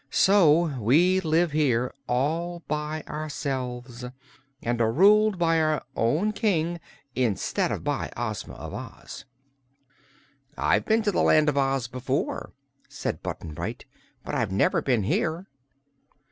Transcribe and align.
So 0.09 0.75
we 0.79 1.19
live 1.19 1.51
here 1.51 1.93
all 2.07 2.63
by 2.67 3.03
ourselves, 3.07 4.03
and 4.63 4.81
are 4.81 4.91
ruled 4.91 5.37
by 5.37 5.59
our 5.61 5.83
own 5.95 6.31
King, 6.31 6.79
instead 7.13 7.71
of 7.71 7.83
by 7.83 8.11
Ozma 8.17 8.55
of 8.55 8.73
Oz." 8.73 9.25
"I've 10.57 10.85
been 10.87 11.03
to 11.03 11.11
the 11.11 11.21
Land 11.21 11.49
of 11.49 11.57
Oz 11.59 11.87
before," 11.87 12.51
said 12.89 13.21
Button 13.21 13.53
Bright, 13.53 13.85
"but 14.25 14.33
I've 14.33 14.51
never 14.51 14.81
been 14.81 15.03
here." 15.03 15.45